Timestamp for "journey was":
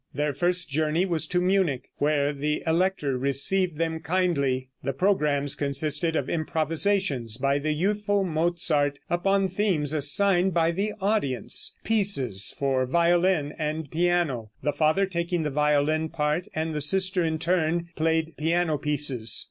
0.67-1.27